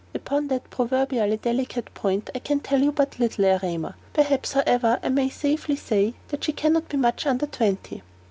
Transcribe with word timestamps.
"Upon 0.15 0.47
that 0.47 0.67
proverbially 0.71 1.37
delicate 1.37 1.93
point 1.93 2.31
I 2.33 2.39
can 2.39 2.59
tell 2.59 2.81
you 2.81 2.91
but 2.91 3.19
little, 3.19 3.45
Erema. 3.45 3.93
Perhaps, 4.13 4.53
however, 4.53 4.99
I 5.03 5.09
may 5.09 5.29
safely 5.29 5.75
say 5.75 6.15
that 6.29 6.43
she 6.43 6.53
can 6.53 6.73
not 6.73 6.89
be 6.89 6.97
much 6.97 7.27
under 7.27 7.45
twenty." 7.45 8.01